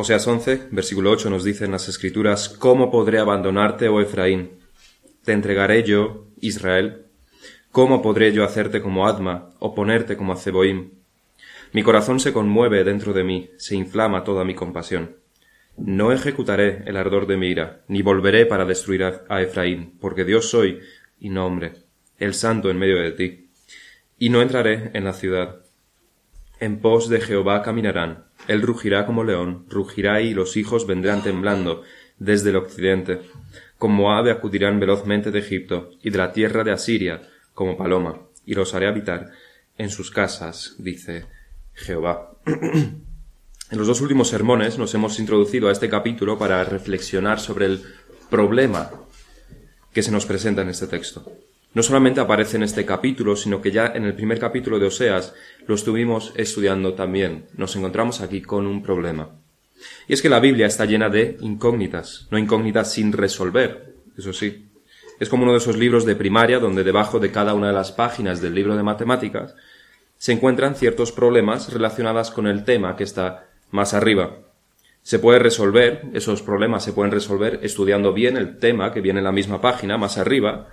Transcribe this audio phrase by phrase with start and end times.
[0.00, 4.52] Oseas 11, versículo 8 nos dice en las Escrituras, ¿Cómo podré abandonarte, oh Efraín?
[5.26, 7.04] Te entregaré yo, Israel.
[7.70, 10.92] ¿Cómo podré yo hacerte como Adma o ponerte como a Zeboim?
[11.72, 15.16] Mi corazón se conmueve dentro de mí, se inflama toda mi compasión.
[15.76, 20.48] No ejecutaré el ardor de mi ira, ni volveré para destruir a Efraín, porque Dios
[20.48, 20.80] soy
[21.18, 21.74] y no hombre,
[22.16, 23.50] el santo en medio de ti.
[24.18, 25.60] Y no entraré en la ciudad.
[26.60, 31.82] En pos de Jehová caminarán, él rugirá como león, rugirá y los hijos vendrán temblando
[32.18, 33.22] desde el occidente.
[33.78, 37.22] Como ave acudirán velozmente de Egipto y de la tierra de Asiria
[37.54, 39.30] como paloma, y los haré habitar
[39.78, 41.24] en sus casas, dice
[41.72, 42.34] Jehová.
[42.44, 47.82] en los dos últimos sermones nos hemos introducido a este capítulo para reflexionar sobre el
[48.28, 48.90] problema
[49.94, 51.24] que se nos presenta en este texto
[51.72, 55.34] no solamente aparece en este capítulo, sino que ya en el primer capítulo de Oseas
[55.66, 57.46] lo estuvimos estudiando también.
[57.56, 59.30] Nos encontramos aquí con un problema.
[60.08, 64.66] Y es que la Biblia está llena de incógnitas, no incógnitas sin resolver, eso sí.
[65.20, 67.92] Es como uno de esos libros de primaria donde debajo de cada una de las
[67.92, 69.54] páginas del libro de matemáticas
[70.16, 74.38] se encuentran ciertos problemas relacionados con el tema que está más arriba.
[75.02, 79.24] Se puede resolver, esos problemas se pueden resolver estudiando bien el tema que viene en
[79.24, 80.68] la misma página más arriba,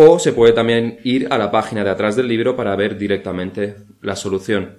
[0.00, 3.78] o se puede también ir a la página de atrás del libro para ver directamente
[4.00, 4.76] la solución.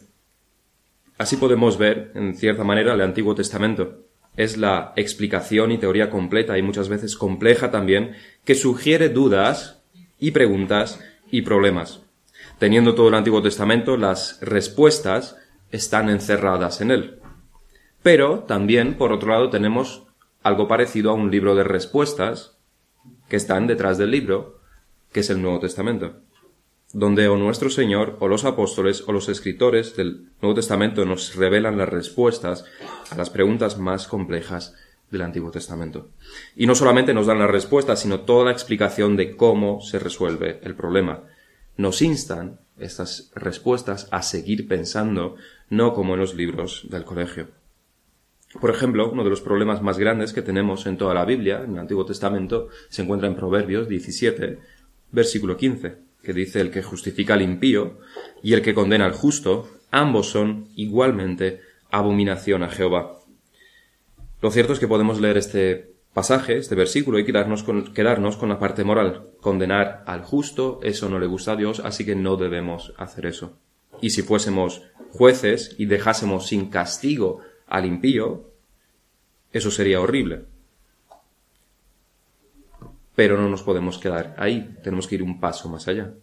[1.17, 4.05] Así podemos ver, en cierta manera, el Antiguo Testamento.
[4.37, 8.13] Es la explicación y teoría completa y muchas veces compleja también,
[8.45, 9.83] que sugiere dudas
[10.19, 11.99] y preguntas y problemas.
[12.57, 15.35] Teniendo todo el Antiguo Testamento, las respuestas
[15.69, 17.19] están encerradas en él.
[18.01, 20.07] Pero también, por otro lado, tenemos
[20.43, 22.57] algo parecido a un libro de respuestas
[23.27, 24.58] que están detrás del libro,
[25.11, 26.21] que es el Nuevo Testamento,
[26.93, 31.77] donde o nuestro Señor o los apóstoles o los escritores del Nuevo Testamento nos revelan
[31.77, 32.65] las respuestas
[33.11, 34.75] a las preguntas más complejas
[35.11, 36.09] del Antiguo Testamento.
[36.55, 40.59] Y no solamente nos dan las respuestas, sino toda la explicación de cómo se resuelve
[40.63, 41.23] el problema.
[41.77, 45.35] Nos instan estas respuestas a seguir pensando,
[45.69, 47.47] no como en los libros del colegio.
[48.59, 51.73] Por ejemplo, uno de los problemas más grandes que tenemos en toda la Biblia, en
[51.73, 54.59] el Antiguo Testamento, se encuentra en Proverbios 17,
[55.11, 57.99] versículo 15, que dice el que justifica al impío
[58.43, 63.19] y el que condena al justo, ambos son igualmente abominación a Jehová.
[64.41, 68.49] Lo cierto es que podemos leer este pasaje, este versículo, y quedarnos con, quedarnos con
[68.49, 69.27] la parte moral.
[69.41, 73.57] Condenar al justo, eso no le gusta a Dios, así que no debemos hacer eso.
[74.01, 74.81] Y si fuésemos
[75.11, 78.49] jueces y dejásemos sin castigo al impío,
[79.51, 80.45] eso sería horrible.
[83.19, 86.13] Pero no nos podemos quedar ahí, tenemos que ir un paso más allá.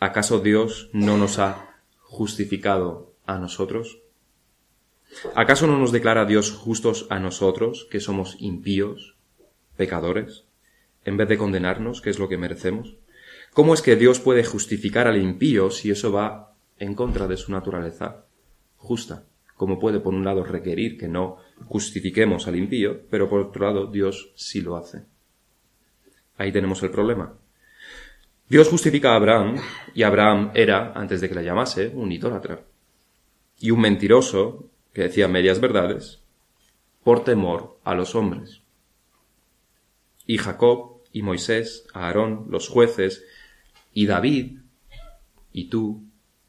[0.00, 4.00] ¿Acaso Dios no nos ha justificado a nosotros?
[5.36, 9.14] ¿Acaso no nos declara Dios justos a nosotros, que somos impíos,
[9.76, 10.46] pecadores,
[11.04, 12.96] en vez de condenarnos, que es lo que merecemos?
[13.52, 17.52] ¿Cómo es que Dios puede justificar al impío si eso va en contra de su
[17.52, 18.24] naturaleza
[18.78, 19.26] justa?
[19.56, 23.86] ¿Cómo puede, por un lado, requerir que no justifiquemos al impío, pero por otro lado,
[23.86, 25.13] Dios sí lo hace?
[26.36, 27.34] Ahí tenemos el problema.
[28.48, 29.56] Dios justifica a Abraham,
[29.94, 32.62] y Abraham era, antes de que la llamase, un idólatra.
[33.58, 36.22] Y un mentiroso que decía medias verdades,
[37.02, 38.62] por temor a los hombres.
[40.26, 43.24] Y Jacob, y Moisés, Aarón, los jueces,
[43.92, 44.58] y David,
[45.52, 46.02] y tú,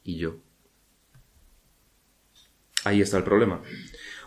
[0.04, 0.38] y yo.
[2.84, 3.62] Ahí está el problema.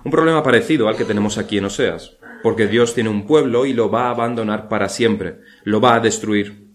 [0.05, 3.73] Un problema parecido al que tenemos aquí en Oseas porque Dios tiene un pueblo y
[3.73, 6.69] lo va a abandonar para siempre, lo va a destruir.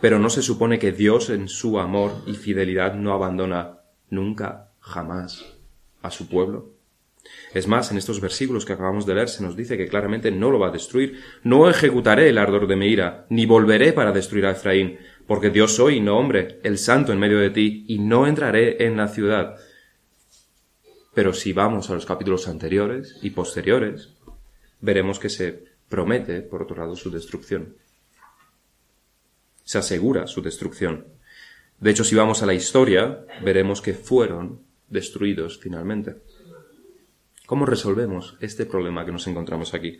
[0.00, 3.78] Pero no se supone que Dios en su amor y fidelidad no abandona
[4.10, 5.44] nunca, jamás
[6.02, 6.74] a su pueblo.
[7.54, 10.50] Es más, en estos versículos que acabamos de leer se nos dice que claramente no
[10.50, 11.20] lo va a destruir.
[11.42, 15.74] No ejecutaré el ardor de mi ira, ni volveré para destruir a Efraín, porque Dios
[15.76, 19.56] soy, no hombre, el santo en medio de ti, y no entraré en la ciudad.
[21.14, 24.10] Pero si vamos a los capítulos anteriores y posteriores,
[24.80, 27.76] veremos que se promete, por otro lado, su destrucción.
[29.64, 31.06] Se asegura su destrucción.
[31.80, 36.16] De hecho, si vamos a la historia, veremos que fueron destruidos finalmente.
[37.46, 39.98] ¿Cómo resolvemos este problema que nos encontramos aquí?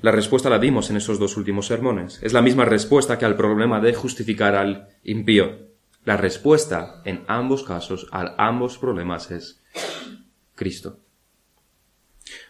[0.00, 2.18] La respuesta la dimos en esos dos últimos sermones.
[2.22, 5.58] Es la misma respuesta que al problema de justificar al impío.
[6.04, 9.60] La respuesta en ambos casos, a ambos problemas, es
[10.54, 10.98] Cristo.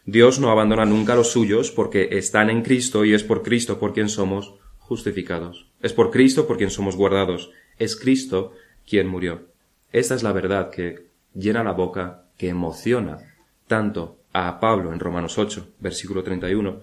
[0.05, 3.79] Dios no abandona nunca a los suyos porque están en Cristo y es por Cristo
[3.79, 4.55] por quien somos
[4.87, 5.71] justificados.
[5.81, 7.51] Es por Cristo por quien somos guardados.
[7.79, 8.53] Es Cristo
[8.87, 9.49] quien murió.
[9.93, 13.19] Esta es la verdad que llena la boca, que emociona
[13.67, 16.83] tanto a Pablo en Romanos 8, versículo 31.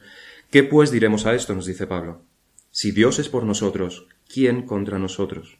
[0.51, 1.53] ¿Qué pues diremos a esto?
[1.53, 2.23] nos dice Pablo.
[2.71, 5.57] Si Dios es por nosotros, ¿quién contra nosotros?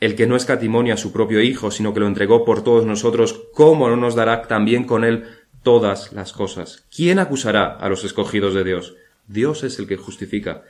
[0.00, 3.44] El que no escatimonia a su propio Hijo, sino que lo entregó por todos nosotros,
[3.52, 5.24] ¿cómo no nos dará también con él
[5.62, 6.86] todas las cosas?
[6.94, 8.94] ¿Quién acusará a los escogidos de Dios?
[9.26, 10.64] Dios es el que justifica.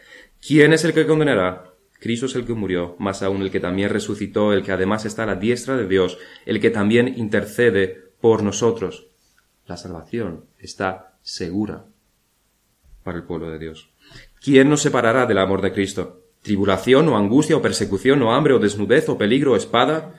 [0.47, 1.73] ¿Quién es el que condenará?
[2.01, 5.23] Cristo es el que murió, más aún el que también resucitó, el que además está
[5.23, 9.07] a la diestra de Dios, el que también intercede por nosotros.
[9.67, 11.87] La salvación está segura
[13.03, 13.91] para el pueblo de Dios.
[14.43, 16.25] ¿Quién nos separará del amor de Cristo?
[16.43, 20.13] ¿Tribulación o angustia o persecución o hambre o desnudez o peligro o espada?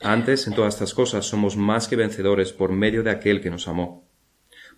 [0.00, 3.68] Antes, en todas estas cosas, somos más que vencedores por medio de aquel que nos
[3.68, 4.09] amó.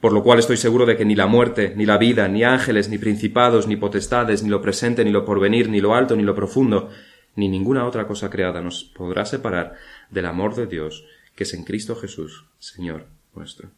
[0.02, 2.88] Por lo cual estoy seguro de que ni la muerte, ni la vida, ni ángeles,
[2.88, 6.34] ni principados, ni potestades, ni lo presente, ni lo porvenir, ni lo alto, ni lo
[6.34, 6.90] profundo,
[7.36, 9.76] ni ninguna otra cosa creada nos podrá separar
[10.10, 11.06] del amor de Dios
[11.36, 13.70] que es en Cristo Jesús, Señor nuestro.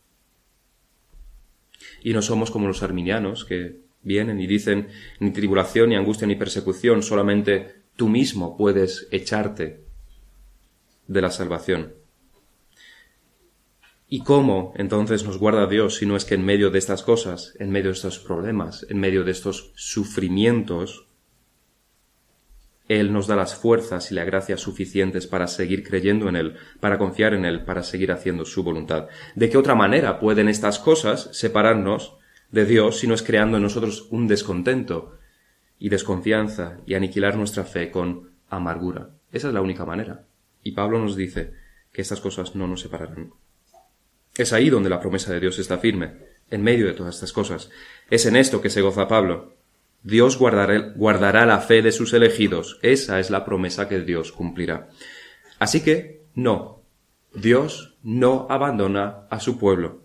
[2.03, 4.89] Y no somos como los arminianos que vienen y dicen
[5.21, 9.85] ni tribulación, ni angustia, ni persecución, solamente tú mismo puedes echarte
[11.07, 11.93] de la salvación.
[14.15, 17.53] ¿Y cómo entonces nos guarda Dios si no es que en medio de estas cosas,
[17.59, 21.09] en medio de estos problemas, en medio de estos sufrimientos,
[22.87, 26.97] él nos da las fuerzas y la gracia suficientes para seguir creyendo en Él, para
[26.97, 29.09] confiar en Él, para seguir haciendo su voluntad.
[29.35, 32.17] ¿De qué otra manera pueden estas cosas separarnos
[32.53, 35.19] de Dios si no es creando en nosotros un descontento
[35.77, 39.11] y desconfianza y aniquilar nuestra fe con amargura?
[39.33, 40.25] Esa es la única manera.
[40.63, 41.53] Y Pablo nos dice
[41.93, 43.33] que estas cosas no nos separarán.
[44.37, 46.13] Es ahí donde la promesa de Dios está firme,
[46.51, 47.71] en medio de todas estas cosas.
[48.11, 49.55] Es en esto que se goza Pablo.
[50.03, 52.79] Dios guardará, la fe de sus elegidos.
[52.83, 54.89] Esa es la promesa que Dios cumplirá.
[55.59, 56.83] Así que, no,
[57.35, 60.03] Dios no abandona a su pueblo.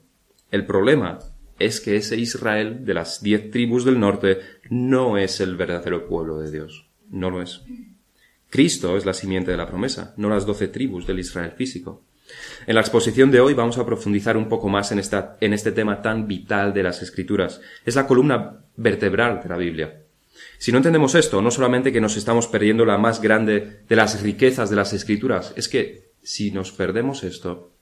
[0.51, 1.19] El problema
[1.59, 4.39] es que ese Israel de las diez tribus del norte
[4.69, 6.87] no es el verdadero pueblo de Dios.
[7.09, 7.61] No lo es.
[8.49, 12.03] Cristo es la simiente de la promesa, no las doce tribus del Israel físico.
[12.67, 15.71] En la exposición de hoy vamos a profundizar un poco más en, esta, en este
[15.71, 17.61] tema tan vital de las Escrituras.
[17.85, 20.03] Es la columna vertebral de la Biblia.
[20.57, 24.21] Si no entendemos esto, no solamente que nos estamos perdiendo la más grande de las
[24.21, 27.73] riquezas de las Escrituras, es que si nos perdemos esto,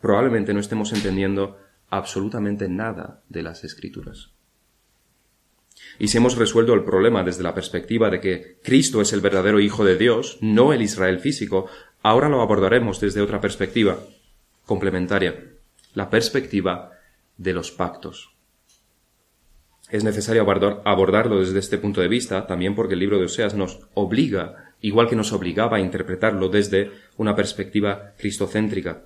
[0.00, 1.58] probablemente no estemos entendiendo
[1.90, 4.30] absolutamente nada de las Escrituras.
[5.98, 9.60] Y si hemos resuelto el problema desde la perspectiva de que Cristo es el verdadero
[9.60, 11.66] Hijo de Dios, no el Israel físico,
[12.02, 13.98] Ahora lo abordaremos desde otra perspectiva
[14.66, 15.52] complementaria,
[15.94, 16.90] la perspectiva
[17.36, 18.30] de los pactos.
[19.90, 23.80] Es necesario abordarlo desde este punto de vista, también porque el libro de Oseas nos
[23.94, 29.02] obliga, igual que nos obligaba a interpretarlo desde una perspectiva cristocéntrica.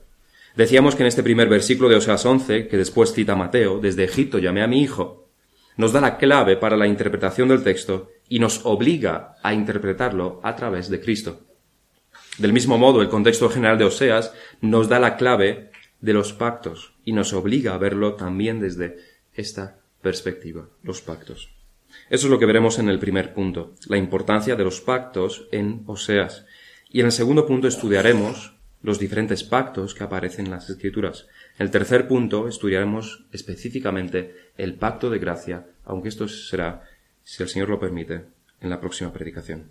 [0.54, 4.38] Decíamos que en este primer versículo de Oseas 11, que después cita Mateo, desde Egipto
[4.38, 5.28] llamé a mi hijo,
[5.76, 10.56] nos da la clave para la interpretación del texto y nos obliga a interpretarlo a
[10.56, 11.45] través de Cristo.
[12.38, 16.93] Del mismo modo, el contexto general de Oseas nos da la clave de los pactos
[17.05, 18.99] y nos obliga a verlo también desde
[19.35, 21.50] esta perspectiva, los pactos.
[22.11, 25.83] Eso es lo que veremos en el primer punto, la importancia de los pactos en
[25.87, 26.44] Oseas.
[26.91, 31.27] Y en el segundo punto estudiaremos los diferentes pactos que aparecen en las Escrituras.
[31.59, 36.85] En el tercer punto estudiaremos específicamente el pacto de gracia, aunque esto será,
[37.25, 38.26] si el Señor lo permite,
[38.61, 39.71] en la próxima predicación.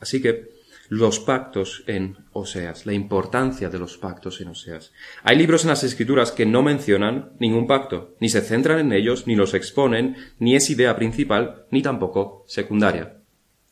[0.00, 0.57] Así que,
[0.88, 4.92] los pactos en Oseas, la importancia de los pactos en Oseas.
[5.22, 9.26] Hay libros en las escrituras que no mencionan ningún pacto, ni se centran en ellos,
[9.26, 13.18] ni los exponen, ni es idea principal, ni tampoco secundaria.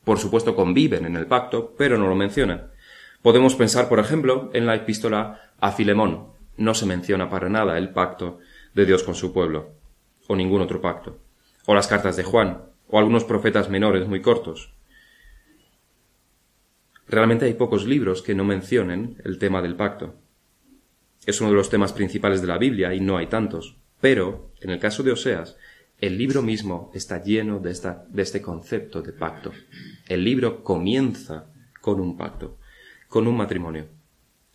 [0.05, 2.71] Por supuesto conviven en el pacto, pero no lo mencionan.
[3.23, 6.29] Podemos pensar, por ejemplo, en la epístola a Filemón.
[6.59, 8.39] No se menciona para nada el pacto
[8.75, 9.73] de Dios con su pueblo,
[10.29, 11.19] o ningún otro pacto.
[11.65, 14.76] O las cartas de Juan, o algunos profetas menores muy cortos.
[17.09, 20.17] Realmente hay pocos libros que no mencionen el tema del pacto.
[21.25, 23.77] Es uno de los temas principales de la Biblia y no hay tantos.
[24.01, 25.57] Pero, en el caso de Oseas,
[25.99, 29.53] el libro mismo está lleno de, este concepto de pacto.
[30.07, 31.47] El libro comienza
[31.81, 32.59] con un pacto,
[33.09, 33.87] con un matrimonio.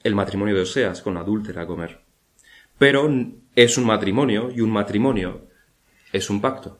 [0.03, 2.01] El matrimonio de Oseas con la adúltera Gomer.
[2.77, 3.09] Pero
[3.55, 5.47] es un matrimonio y un matrimonio
[6.11, 6.79] es un pacto.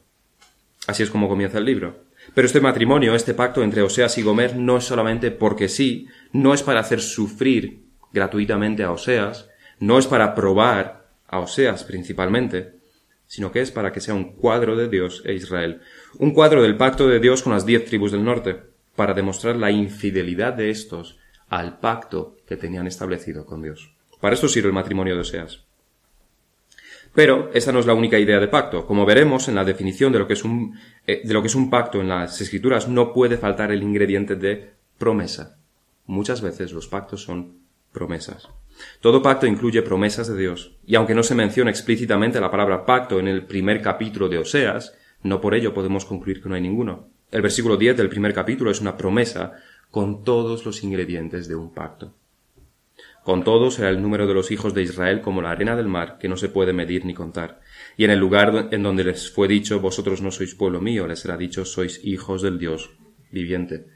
[0.86, 2.04] Así es como comienza el libro.
[2.34, 6.54] Pero este matrimonio, este pacto entre Oseas y Gomer no es solamente porque sí, no
[6.54, 9.48] es para hacer sufrir gratuitamente a Oseas,
[9.80, 12.74] no es para probar a Oseas principalmente,
[13.26, 15.80] sino que es para que sea un cuadro de Dios e Israel,
[16.18, 18.60] un cuadro del pacto de Dios con las diez tribus del norte,
[18.94, 23.94] para demostrar la infidelidad de estos al pacto que tenían establecido con Dios.
[24.20, 25.64] Para esto sirve el matrimonio de Oseas.
[27.14, 28.86] Pero esa no es la única idea de pacto.
[28.86, 31.54] Como veremos en la definición de lo que es un, eh, de lo que es
[31.54, 35.58] un pacto en las escrituras, no puede faltar el ingrediente de promesa.
[36.06, 37.58] Muchas veces los pactos son
[37.92, 38.48] promesas.
[39.00, 43.20] Todo pacto incluye promesas de Dios, y aunque no se menciona explícitamente la palabra pacto
[43.20, 47.08] en el primer capítulo de Oseas, no por ello podemos concluir que no hay ninguno.
[47.30, 49.52] El versículo 10 del primer capítulo es una promesa
[49.90, 52.14] con todos los ingredientes de un pacto.
[53.24, 56.18] Con todos será el número de los hijos de Israel como la arena del mar,
[56.18, 57.60] que no se puede medir ni contar.
[57.96, 61.20] Y en el lugar en donde les fue dicho, vosotros no sois pueblo mío, les
[61.20, 62.90] será dicho, sois hijos del Dios
[63.30, 63.86] viviente.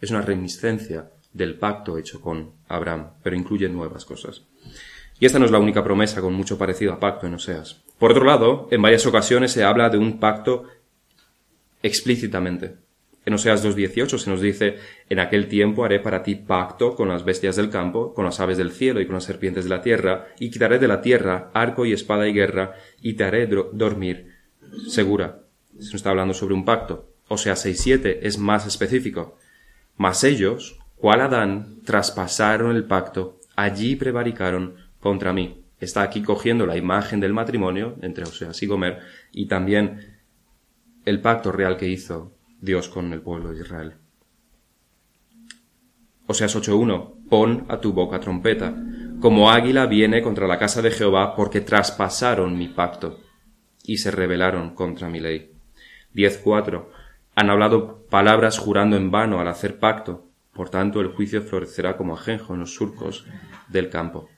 [0.00, 4.44] Es una reminiscencia del pacto hecho con Abraham, pero incluye nuevas cosas.
[5.18, 7.82] Y esta no es la única promesa con mucho parecido a pacto en Oseas.
[7.98, 10.64] Por otro lado, en varias ocasiones se habla de un pacto
[11.82, 12.76] explícitamente.
[13.26, 14.76] En Oseas 2.18 se nos dice,
[15.08, 18.56] en aquel tiempo haré para ti pacto con las bestias del campo, con las aves
[18.56, 21.84] del cielo y con las serpientes de la tierra, y quitaré de la tierra arco
[21.84, 24.32] y espada y guerra, y te haré dormir
[24.86, 25.40] segura.
[25.72, 27.10] Se nos está hablando sobre un pacto.
[27.26, 29.36] Oseas 6.7 es más específico.
[29.96, 35.64] Mas ellos, cual Adán, traspasaron el pacto, allí prevaricaron contra mí.
[35.80, 39.00] Está aquí cogiendo la imagen del matrimonio entre Oseas y Gomer,
[39.32, 40.14] y también
[41.04, 43.94] el pacto real que hizo Dios con el pueblo de Israel.
[46.26, 47.28] Oseas 8.1.
[47.28, 48.74] Pon a tu boca trompeta.
[49.20, 53.20] Como águila viene contra la casa de Jehová porque traspasaron mi pacto
[53.84, 55.52] y se rebelaron contra mi ley.
[56.14, 56.86] 10.4.
[57.34, 60.26] Han hablado palabras jurando en vano al hacer pacto.
[60.52, 63.26] Por tanto, el juicio florecerá como ajenjo en los surcos
[63.68, 64.28] del campo.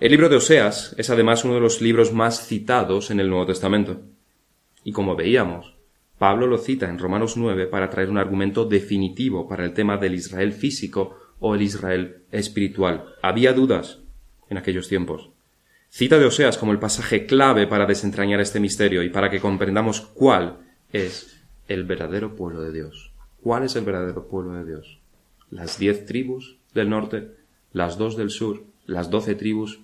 [0.00, 3.46] El libro de Oseas es además uno de los libros más citados en el Nuevo
[3.46, 4.02] Testamento.
[4.84, 5.77] Y como veíamos,
[6.18, 10.14] Pablo lo cita en Romanos 9 para traer un argumento definitivo para el tema del
[10.14, 13.14] Israel físico o el Israel espiritual.
[13.22, 14.00] Había dudas
[14.50, 15.30] en aquellos tiempos.
[15.90, 20.00] Cita de Oseas como el pasaje clave para desentrañar este misterio y para que comprendamos
[20.00, 20.58] cuál
[20.92, 23.12] es el verdadero pueblo de Dios.
[23.40, 25.00] ¿Cuál es el verdadero pueblo de Dios?
[25.50, 27.30] Las diez tribus del norte,
[27.72, 29.80] las dos del sur, las doce tribus,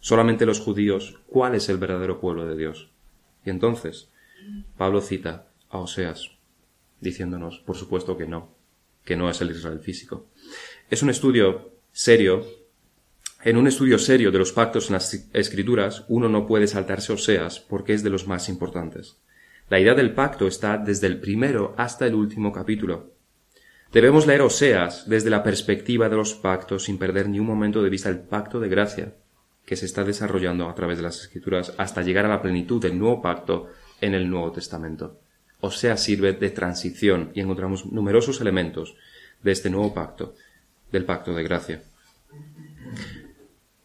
[0.00, 1.18] solamente los judíos.
[1.26, 2.90] ¿Cuál es el verdadero pueblo de Dios?
[3.44, 4.10] Y entonces,
[4.76, 6.30] Pablo cita a Oseas,
[7.00, 8.54] diciéndonos, por supuesto que no,
[9.04, 10.28] que no es el Israel físico.
[10.88, 12.46] Es un estudio serio.
[13.42, 17.60] En un estudio serio de los pactos en las escrituras, uno no puede saltarse Oseas
[17.60, 19.18] porque es de los más importantes.
[19.68, 23.12] La idea del pacto está desde el primero hasta el último capítulo.
[23.92, 27.90] Debemos leer Oseas desde la perspectiva de los pactos sin perder ni un momento de
[27.90, 29.14] vista el pacto de gracia
[29.66, 32.98] que se está desarrollando a través de las escrituras hasta llegar a la plenitud del
[32.98, 35.23] nuevo pacto en el Nuevo Testamento
[35.60, 38.96] o sea, sirve de transición y encontramos numerosos elementos
[39.42, 40.34] de este nuevo pacto,
[40.90, 41.82] del pacto de gracia.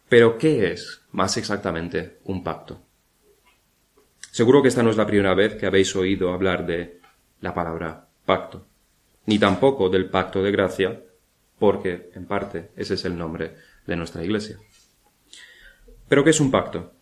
[0.08, 2.80] Pero, ¿qué es más exactamente un pacto?
[4.30, 7.00] Seguro que esta no es la primera vez que habéis oído hablar de
[7.40, 8.66] la palabra pacto,
[9.26, 11.00] ni tampoco del pacto de gracia,
[11.58, 13.54] porque, en parte, ese es el nombre
[13.86, 14.58] de nuestra iglesia.
[16.08, 16.92] Pero, ¿qué es un pacto?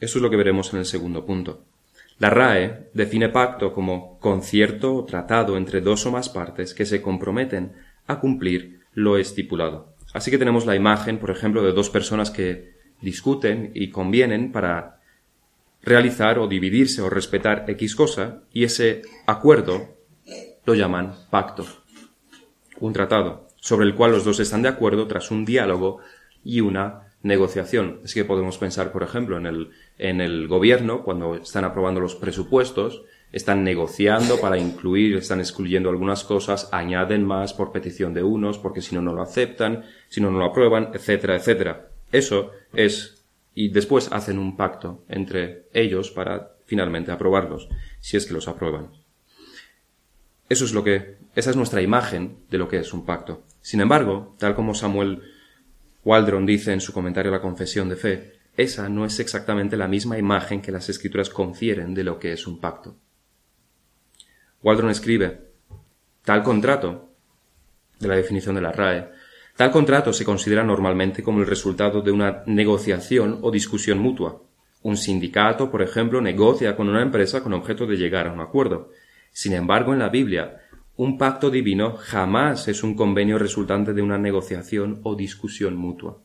[0.00, 1.64] Eso es lo que veremos en el segundo punto.
[2.18, 7.02] La RAE define pacto como concierto o tratado entre dos o más partes que se
[7.02, 7.72] comprometen
[8.06, 9.94] a cumplir lo estipulado.
[10.12, 15.00] Así que tenemos la imagen, por ejemplo, de dos personas que discuten y convienen para
[15.82, 19.96] realizar o dividirse o respetar X cosa y ese acuerdo
[20.64, 21.66] lo llaman pacto.
[22.78, 25.98] Un tratado sobre el cual los dos están de acuerdo tras un diálogo
[26.42, 28.00] y una negociación.
[28.04, 32.14] Así que podemos pensar, por ejemplo, en el, en el gobierno, cuando están aprobando los
[32.14, 33.02] presupuestos,
[33.32, 38.82] están negociando para incluir, están excluyendo algunas cosas, añaden más por petición de unos, porque
[38.82, 41.88] si no, no lo aceptan, si no, no lo aprueban, etcétera, etcétera.
[42.12, 47.68] Eso es, y después hacen un pacto entre ellos para finalmente aprobarlos,
[48.00, 48.90] si es que los aprueban.
[50.50, 53.42] Eso es lo que, esa es nuestra imagen de lo que es un pacto.
[53.62, 55.22] Sin embargo, tal como Samuel
[56.04, 59.88] Waldron dice en su comentario a la Confesión de Fe, esa no es exactamente la
[59.88, 62.96] misma imagen que las escrituras confieren de lo que es un pacto.
[64.62, 65.50] Waldron escribe,
[66.24, 67.10] tal contrato,
[67.98, 69.08] de la definición de la RAE,
[69.56, 74.42] tal contrato se considera normalmente como el resultado de una negociación o discusión mutua.
[74.82, 78.90] Un sindicato, por ejemplo, negocia con una empresa con objeto de llegar a un acuerdo.
[79.32, 80.63] Sin embargo, en la Biblia,
[80.96, 86.20] un pacto divino jamás es un convenio resultante de una negociación o discusión mutua.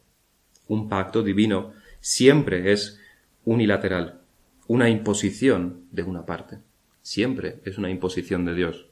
[0.67, 2.99] Un pacto divino siempre es
[3.45, 4.21] unilateral,
[4.67, 6.59] una imposición de una parte.
[7.01, 8.85] Siempre es una imposición de Dios.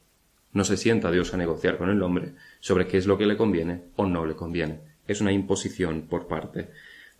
[0.52, 3.36] No se sienta Dios a negociar con el hombre sobre qué es lo que le
[3.36, 4.80] conviene o no le conviene.
[5.06, 6.70] Es una imposición por parte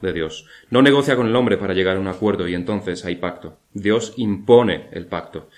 [0.00, 0.46] de Dios.
[0.70, 3.60] No negocia con el hombre para llegar a un acuerdo y entonces hay pacto.
[3.72, 5.48] Dios impone el pacto.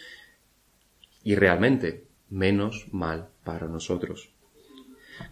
[1.24, 4.30] Y realmente, menos mal para nosotros.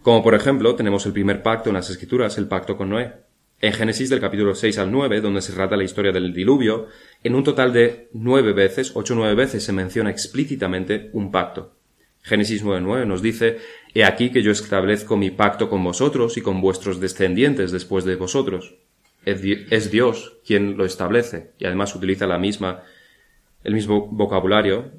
[0.03, 3.13] Como por ejemplo, tenemos el primer pacto en las Escrituras, el pacto con Noé.
[3.61, 6.87] En Génesis del capítulo 6 al 9, donde se trata la historia del diluvio,
[7.23, 11.75] en un total de nueve veces, ocho o nueve veces, se menciona explícitamente un pacto.
[12.21, 13.57] Génesis 9.9 nos dice,
[13.93, 18.15] He aquí que yo establezco mi pacto con vosotros y con vuestros descendientes después de
[18.15, 18.75] vosotros.
[19.25, 22.83] Es Dios quien lo establece y además utiliza la misma,
[23.63, 24.91] el mismo vocabulario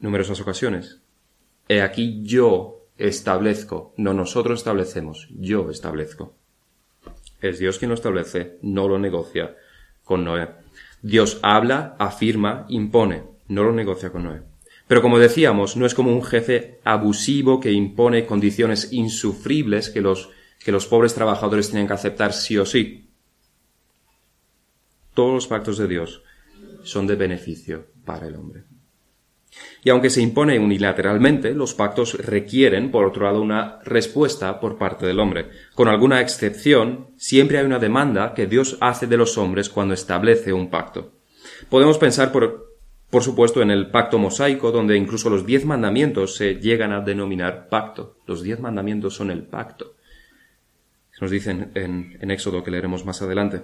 [0.00, 1.00] numerosas ocasiones.
[1.68, 6.34] He aquí yo establezco, no nosotros establecemos, yo establezco.
[7.40, 9.56] Es Dios quien lo establece, no lo negocia
[10.04, 10.48] con Noé.
[11.02, 14.42] Dios habla, afirma, impone, no lo negocia con Noé.
[14.86, 20.30] Pero como decíamos, no es como un jefe abusivo que impone condiciones insufribles que los,
[20.64, 23.10] que los pobres trabajadores tienen que aceptar sí o sí.
[25.14, 26.22] Todos los pactos de Dios
[26.84, 28.64] son de beneficio para el hombre.
[29.86, 35.06] Y aunque se impone unilateralmente, los pactos requieren, por otro lado, una respuesta por parte
[35.06, 35.48] del hombre.
[35.76, 40.52] Con alguna excepción, siempre hay una demanda que Dios hace de los hombres cuando establece
[40.52, 41.12] un pacto.
[41.70, 42.74] Podemos pensar, por,
[43.10, 47.68] por supuesto, en el pacto mosaico, donde incluso los diez mandamientos se llegan a denominar
[47.68, 48.18] pacto.
[48.26, 49.94] Los diez mandamientos son el pacto.
[51.20, 53.62] Nos dicen en, en Éxodo que leeremos más adelante.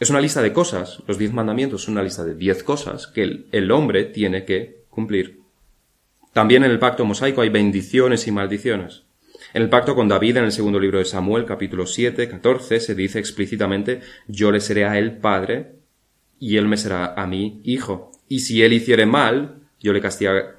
[0.00, 3.44] Es una lista de cosas, los diez mandamientos son una lista de diez cosas que
[3.52, 5.40] el, hombre tiene que cumplir.
[6.32, 9.02] También en el pacto mosaico hay bendiciones y maldiciones.
[9.52, 12.94] En el pacto con David, en el segundo libro de Samuel, capítulo 7, 14, se
[12.94, 15.72] dice explícitamente, yo le seré a él padre
[16.38, 18.10] y él me será a mí hijo.
[18.26, 20.00] Y si él hiciere mal, yo le,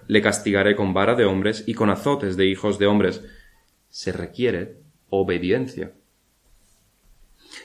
[0.07, 3.23] le castigaré con vara de hombres y con azotes de hijos de hombres.
[3.89, 4.75] Se requiere
[5.09, 5.93] obediencia.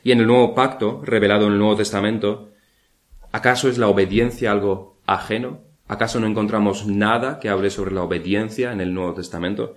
[0.06, 2.52] Y en el nuevo pacto, revelado en el Nuevo Testamento,
[3.32, 5.62] ¿acaso es la obediencia algo ajeno?
[5.88, 9.74] ¿Acaso no encontramos nada que hable sobre la obediencia en el Nuevo Testamento?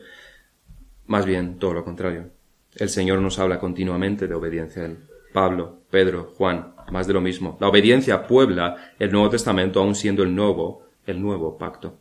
[1.08, 2.30] Más bien, todo lo contrario.
[2.75, 4.99] El Señor nos habla continuamente de obediencia a Él.
[5.34, 7.58] Pablo, Pedro, Juan, más de lo mismo.
[7.60, 11.97] La obediencia puebla el Nuevo Testamento aun siendo el nuevo, el nuevo pacto.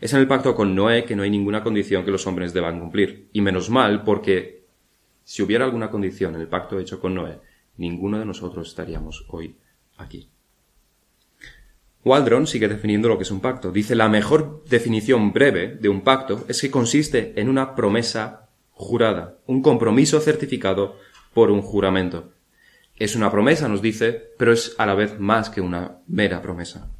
[0.00, 2.80] Es en el pacto con Noé que no hay ninguna condición que los hombres deban
[2.80, 3.28] cumplir.
[3.34, 4.59] Y menos mal porque
[5.30, 7.38] si hubiera alguna condición en el pacto hecho con Noé,
[7.76, 9.54] ninguno de nosotros estaríamos hoy
[9.96, 10.28] aquí.
[12.04, 13.70] Waldron sigue definiendo lo que es un pacto.
[13.70, 19.38] Dice la mejor definición breve de un pacto es que consiste en una promesa jurada,
[19.46, 20.96] un compromiso certificado
[21.32, 22.32] por un juramento.
[22.96, 26.90] Es una promesa, nos dice, pero es a la vez más que una mera promesa.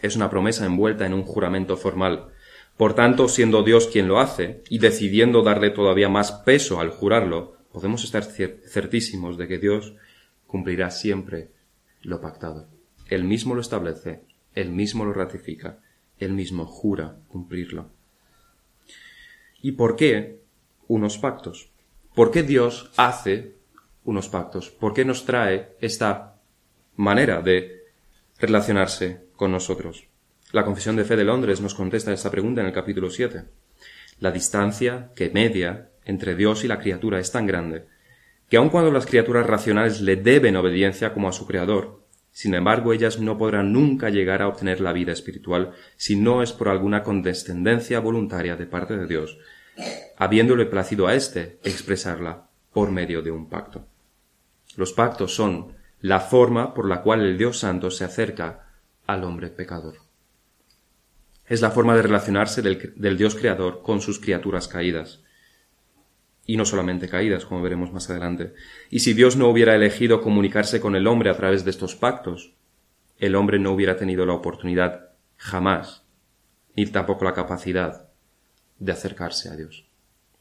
[0.00, 2.28] Es una promesa envuelta en un juramento formal,
[2.76, 7.56] por tanto, siendo Dios quien lo hace y decidiendo darle todavía más peso al jurarlo,
[7.72, 9.94] podemos estar certísimos de que Dios
[10.46, 11.50] cumplirá siempre
[12.02, 12.68] lo pactado.
[13.08, 14.22] Él mismo lo establece,
[14.54, 15.78] él mismo lo ratifica,
[16.18, 17.90] él mismo jura cumplirlo.
[19.62, 20.40] ¿Y por qué
[20.88, 21.70] unos pactos?
[22.14, 23.54] ¿Por qué Dios hace
[24.04, 24.70] unos pactos?
[24.70, 26.40] ¿Por qué nos trae esta
[26.96, 27.84] manera de
[28.38, 30.06] relacionarse con nosotros?
[30.54, 33.42] La Confesión de Fe de Londres nos contesta esta pregunta en el capítulo 7.
[34.20, 37.86] La distancia que media entre Dios y la criatura es tan grande
[38.48, 42.92] que aun cuando las criaturas racionales le deben obediencia como a su Creador, sin embargo
[42.92, 47.02] ellas no podrán nunca llegar a obtener la vida espiritual si no es por alguna
[47.02, 49.36] condescendencia voluntaria de parte de Dios,
[50.16, 53.88] habiéndole placido a éste expresarla por medio de un pacto.
[54.76, 58.68] Los pactos son la forma por la cual el Dios Santo se acerca
[59.04, 60.03] al hombre pecador.
[61.46, 65.22] Es la forma de relacionarse del, Dios creador con sus criaturas caídas.
[66.46, 68.54] Y no solamente caídas, como veremos más adelante.
[68.90, 72.54] Y si Dios no hubiera elegido comunicarse con el hombre a través de estos pactos,
[73.18, 76.04] el hombre no hubiera tenido la oportunidad jamás,
[76.76, 78.08] ni tampoco la capacidad
[78.78, 79.86] de acercarse a Dios.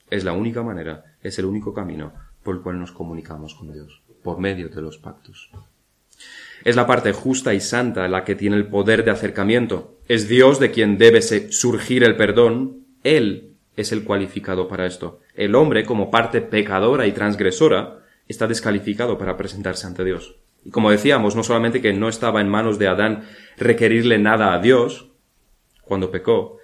[0.10, 2.13] Es la única manera, es el único camino
[2.44, 5.50] por el cual nos comunicamos con Dios, por medio de los pactos.
[6.63, 9.97] Es la parte justa y santa la que tiene el poder de acercamiento.
[10.08, 12.86] Es Dios de quien debe surgir el perdón.
[13.04, 15.19] Él es el cualificado para esto.
[15.36, 20.38] El hombre, como parte pecadora y transgresora, está descalificado para presentarse ante Dios.
[20.63, 23.23] Y como decíamos, no solamente que no estaba en manos de Adán
[23.58, 25.10] requerirle nada a Dios
[25.82, 26.60] cuando pecó,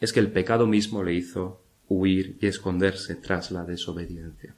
[0.00, 4.54] es que el pecado mismo le hizo huir y esconderse tras la desobediencia.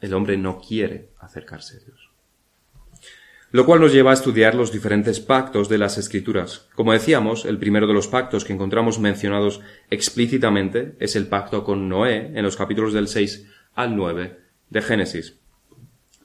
[0.00, 2.13] El hombre no quiere acercarse a Dios
[3.54, 6.66] lo cual nos lleva a estudiar los diferentes pactos de las Escrituras.
[6.74, 11.88] Como decíamos, el primero de los pactos que encontramos mencionados explícitamente es el pacto con
[11.88, 14.40] Noé en los capítulos del 6 al 9
[14.70, 15.38] de Génesis.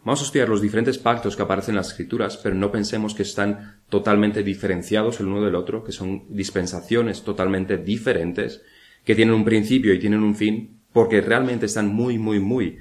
[0.03, 3.21] Vamos a estudiar los diferentes pactos que aparecen en las escrituras, pero no pensemos que
[3.21, 8.63] están totalmente diferenciados el uno del otro, que son dispensaciones totalmente diferentes,
[9.05, 12.79] que tienen un principio y tienen un fin, porque realmente están muy, muy, muy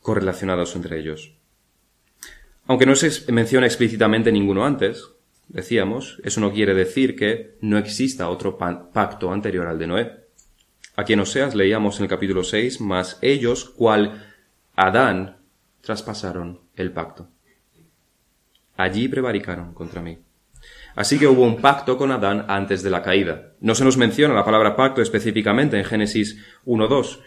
[0.00, 1.39] correlacionados entre ellos.
[2.70, 5.10] Aunque no se menciona explícitamente ninguno antes,
[5.48, 10.20] decíamos, eso no quiere decir que no exista otro pacto anterior al de Noé.
[10.94, 14.24] Aquí en Oseas leíamos en el capítulo 6, más ellos, cual
[14.76, 15.38] Adán,
[15.80, 17.26] traspasaron el pacto.
[18.76, 20.20] Allí prevaricaron contra mí.
[20.94, 23.54] Así que hubo un pacto con Adán antes de la caída.
[23.58, 27.18] No se nos menciona la palabra pacto específicamente en Génesis 1.2.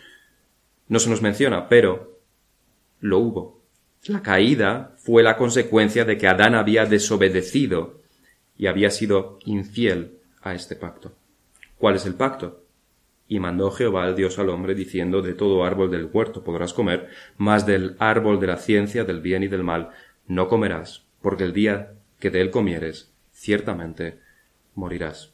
[0.88, 2.22] No se nos menciona, pero
[3.02, 3.63] lo hubo.
[4.06, 8.02] La caída fue la consecuencia de que Adán había desobedecido
[8.58, 11.14] y había sido infiel a este pacto.
[11.78, 12.66] ¿Cuál es el pacto?
[13.30, 17.12] Y mandó Jehová el Dios al hombre diciendo, de todo árbol del huerto podrás comer,
[17.38, 19.92] mas del árbol de la ciencia del bien y del mal
[20.28, 24.20] no comerás, porque el día que de él comieres, ciertamente
[24.76, 25.32] morirás.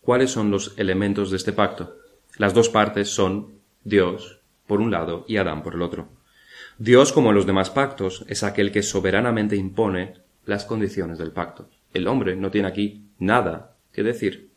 [0.00, 1.96] ¿Cuáles son los elementos de este pacto?
[2.38, 3.52] Las dos partes son
[3.84, 6.08] Dios por un lado y Adán por el otro.
[6.84, 10.14] Dios, como en los demás pactos, es aquel que soberanamente impone
[10.46, 11.70] las condiciones del pacto.
[11.94, 14.50] El hombre no tiene aquí nada que decir.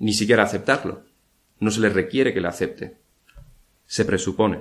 [0.00, 1.04] Ni siquiera aceptarlo.
[1.60, 2.96] No se le requiere que le acepte.
[3.86, 4.58] Se presupone.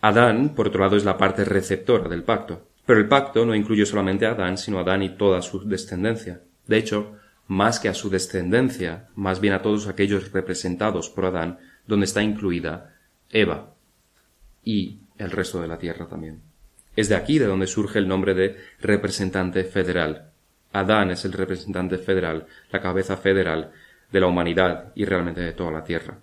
[0.00, 2.68] Adán, por otro lado, es la parte receptora del pacto.
[2.86, 6.40] Pero el pacto no incluye solamente a Adán, sino a Adán y toda su descendencia.
[6.66, 7.16] De hecho,
[7.48, 12.22] más que a su descendencia, más bien a todos aquellos representados por Adán, donde está
[12.22, 12.94] incluida
[13.28, 13.74] Eva
[14.68, 16.42] y el resto de la tierra también.
[16.94, 20.32] Es de aquí de donde surge el nombre de representante federal.
[20.74, 23.72] Adán es el representante federal, la cabeza federal
[24.12, 26.18] de la humanidad y realmente de toda la tierra.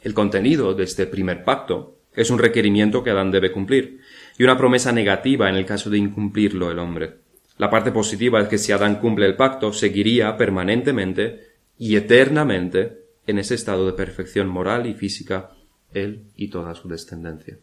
[0.00, 4.02] El contenido de este primer pacto es un requerimiento que Adán debe cumplir
[4.38, 7.16] y una promesa negativa en el caso de incumplirlo el hombre.
[7.56, 13.40] La parte positiva es que si Adán cumple el pacto, seguiría permanentemente y eternamente en
[13.40, 15.57] ese estado de perfección moral y física
[15.92, 17.58] él y toda su descendencia.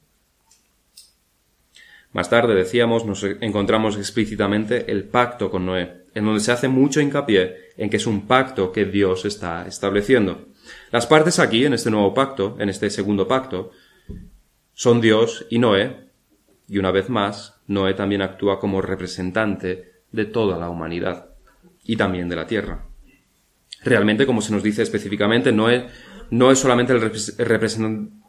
[2.12, 7.02] Más tarde, decíamos, nos encontramos explícitamente el pacto con Noé, en donde se hace mucho
[7.02, 10.46] hincapié en que es un pacto que Dios está estableciendo.
[10.92, 13.72] Las partes aquí, en este nuevo pacto, en este segundo pacto,
[14.74, 16.06] son Dios y Noé,
[16.70, 21.36] y una vez más, Noé también actúa como representante de toda la humanidad,
[21.84, 22.86] y también de la tierra.
[23.84, 25.88] Realmente, como se nos dice específicamente, Noé
[26.30, 27.02] no es solamente el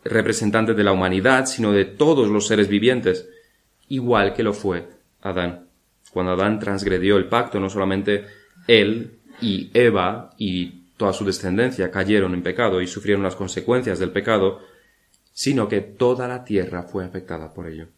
[0.04, 3.28] representante de la humanidad, sino de todos los seres vivientes,
[3.88, 4.88] igual que lo fue
[5.22, 5.68] Adán.
[6.12, 8.26] Cuando Adán transgredió el pacto, no solamente
[8.66, 14.11] él y Eva y toda su descendencia cayeron en pecado y sufrieron las consecuencias del
[14.11, 14.61] pecado,
[15.32, 17.88] sino que toda la tierra fue afectada por ello.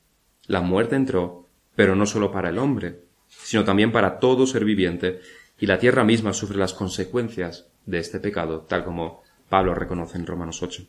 [0.47, 5.21] La muerte entró, pero no solo para el hombre, sino también para todo ser viviente,
[5.61, 10.27] y la tierra misma sufre las consecuencias de este pecado, tal como Pablo reconoce en
[10.27, 10.87] Romanos 8.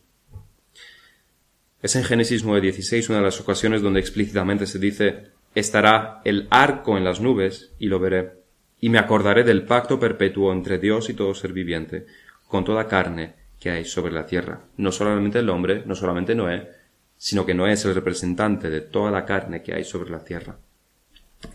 [1.82, 6.98] Es en Génesis 9:16 una de las ocasiones donde explícitamente se dice, estará el arco
[6.98, 8.34] en las nubes y lo veré,
[8.82, 12.06] y me acordaré del pacto perpetuo entre Dios y todo ser viviente,
[12.48, 14.62] con toda carne que hay sobre la tierra.
[14.78, 16.70] No solamente el hombre, no solamente Noé,
[17.18, 20.58] sino que Noé es el representante de toda la carne que hay sobre la tierra.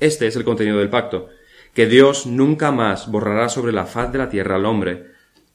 [0.01, 1.29] Este es el contenido del pacto,
[1.75, 5.14] que Dios nunca más borrará sobre la faz de la tierra al hombre,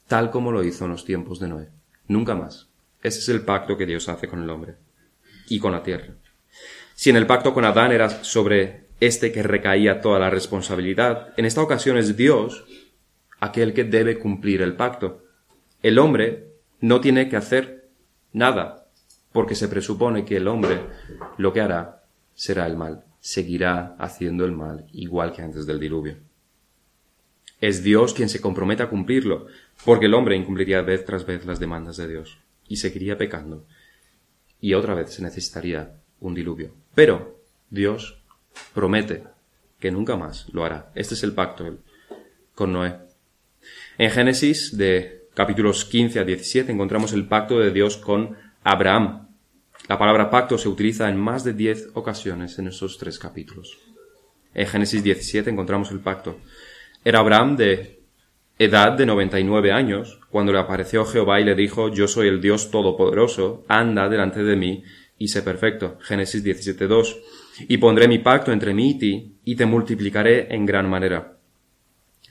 [0.09, 1.69] tal como lo hizo en los tiempos de Noé.
[2.07, 2.67] Nunca más.
[3.01, 4.75] Ese es el pacto que Dios hace con el hombre
[5.47, 6.15] y con la tierra.
[6.95, 11.45] Si en el pacto con Adán era sobre este que recaía toda la responsabilidad, en
[11.45, 12.65] esta ocasión es Dios
[13.39, 15.23] aquel que debe cumplir el pacto.
[15.81, 16.47] El hombre
[16.81, 17.89] no tiene que hacer
[18.33, 18.87] nada,
[19.31, 20.81] porque se presupone que el hombre
[21.37, 26.17] lo que hará será el mal, seguirá haciendo el mal igual que antes del diluvio.
[27.61, 29.47] Es Dios quien se compromete a cumplirlo,
[29.85, 33.65] porque el hombre incumpliría vez tras vez las demandas de Dios y seguiría pecando.
[34.61, 36.73] Y otra vez se necesitaría un diluvio.
[36.93, 38.21] Pero Dios
[38.73, 39.23] promete
[39.79, 40.91] que nunca más lo hará.
[40.95, 41.79] Este es el pacto
[42.53, 42.95] con Noé.
[43.97, 49.29] En Génesis de capítulos 15 a 17 encontramos el pacto de Dios con Abraham.
[49.87, 53.77] La palabra pacto se utiliza en más de diez ocasiones en esos tres capítulos.
[54.53, 56.39] En Génesis 17 encontramos el pacto.
[57.03, 57.98] Era Abraham de
[58.59, 62.27] edad de noventa y nueve años, cuando le apareció Jehová y le dijo, Yo soy
[62.27, 64.83] el Dios Todopoderoso, anda delante de mí
[65.17, 65.97] y sé perfecto.
[66.01, 67.17] Génesis 17.2.
[67.69, 71.37] Y pondré mi pacto entre mí y ti, y te multiplicaré en gran manera.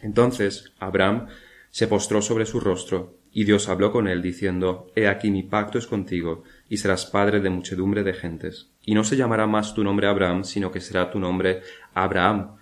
[0.03, 1.29] Entonces Abraham
[1.71, 5.79] se postró sobre su rostro, y Dios habló con él, diciendo, He aquí mi pacto
[5.79, 8.71] es contigo, y serás padre de muchedumbre de gentes.
[8.83, 11.63] Y no se llamará más tu nombre Abraham, sino que será tu nombre
[11.95, 12.57] Abraham,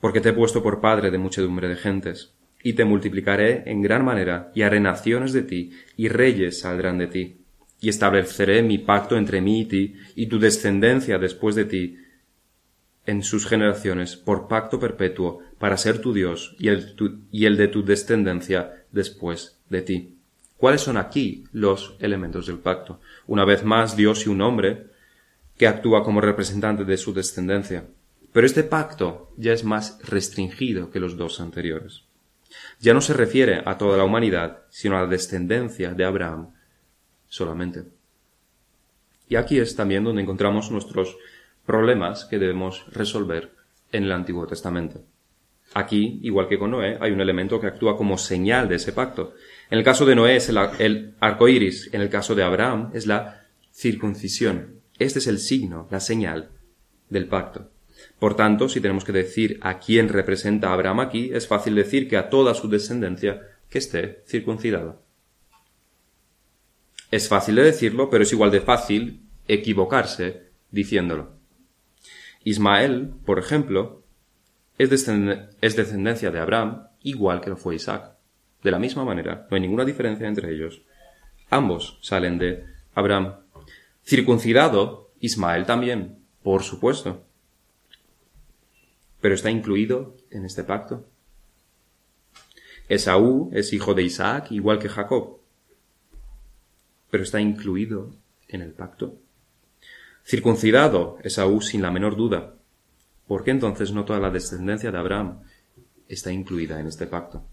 [0.00, 2.34] porque te he puesto por padre de muchedumbre de gentes.
[2.68, 7.06] Y te multiplicaré en gran manera, y haré naciones de ti, y reyes saldrán de
[7.06, 7.38] ti.
[7.80, 11.96] Y estableceré mi pacto entre mí y ti, y tu descendencia después de ti,
[13.06, 16.94] en sus generaciones, por pacto perpetuo, para ser tu Dios y el,
[17.32, 20.18] y el de tu descendencia después de ti.
[20.58, 23.00] ¿Cuáles son aquí los elementos del pacto?
[23.26, 24.88] Una vez más, Dios y un hombre
[25.56, 27.86] que actúa como representante de su descendencia.
[28.30, 32.07] Pero este pacto ya es más restringido que los dos anteriores.
[32.80, 36.54] Ya no se refiere a toda la humanidad, sino a la descendencia de Abraham
[37.28, 37.84] solamente.
[39.28, 41.16] Y aquí es también donde encontramos nuestros
[41.66, 43.52] problemas que debemos resolver
[43.92, 45.02] en el Antiguo Testamento.
[45.74, 49.34] Aquí, igual que con Noé, hay un elemento que actúa como señal de ese pacto.
[49.70, 53.06] En el caso de Noé es el, arco iris, en el caso de Abraham es
[53.06, 54.80] la circuncisión.
[54.98, 56.48] Este es el signo, la señal
[57.10, 57.70] del pacto.
[58.18, 62.16] Por tanto, si tenemos que decir a quién representa Abraham aquí, es fácil decir que
[62.16, 64.96] a toda su descendencia que esté circuncidada.
[67.10, 71.38] Es fácil de decirlo, pero es igual de fácil equivocarse diciéndolo.
[72.44, 74.02] Ismael, por ejemplo,
[74.78, 78.14] es, descendencia de Abraham, igual que lo fue Isaac.
[78.62, 80.82] De la misma manera, no hay ninguna diferencia entre ellos.
[81.50, 83.36] Ambos salen de Abraham.
[84.04, 87.27] Circuncidado, Ismael también, por supuesto.
[89.20, 91.06] Pero está incluido en este pacto.
[92.88, 95.38] Esaú es hijo de Isaac, igual que Jacob.
[97.10, 98.14] Pero está incluido
[98.48, 99.18] en el pacto.
[100.24, 102.54] Circuncidado Esaú sin la menor duda.
[103.26, 105.40] ¿Por qué entonces no toda la descendencia de Abraham
[106.08, 107.44] está incluida en este pacto?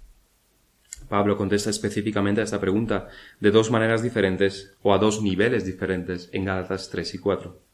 [1.10, 6.30] Pablo contesta específicamente a esta pregunta de dos maneras diferentes o a dos niveles diferentes
[6.32, 7.65] en Gálatas 3 y 4.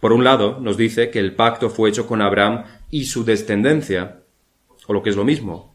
[0.00, 4.22] Por un lado, nos dice que el pacto fue hecho con Abraham y su descendencia,
[4.86, 5.74] o lo que es lo mismo,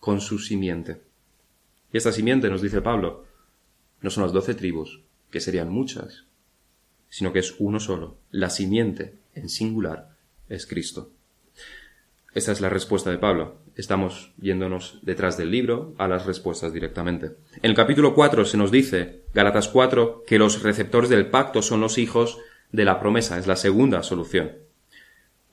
[0.00, 1.00] con su simiente.
[1.92, 3.24] Y esta simiente, nos dice Pablo,
[4.00, 5.00] no son las doce tribus,
[5.30, 6.24] que serían muchas,
[7.08, 8.16] sino que es uno solo.
[8.30, 10.16] La simiente, en singular,
[10.48, 11.10] es Cristo.
[12.34, 13.56] Esta es la respuesta de Pablo.
[13.76, 17.36] Estamos yéndonos detrás del libro a las respuestas directamente.
[17.56, 21.80] En el capítulo 4 se nos dice, Galatas 4, que los receptores del pacto son
[21.80, 22.38] los hijos
[22.72, 23.38] de la promesa.
[23.38, 24.52] Es la segunda solución.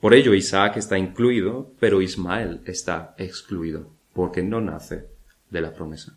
[0.00, 5.06] Por ello Isaac está incluido, pero Ismael está excluido, porque no nace
[5.50, 6.16] de la promesa.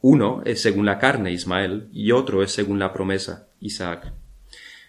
[0.00, 4.12] Uno es según la carne Ismael y otro es según la promesa Isaac.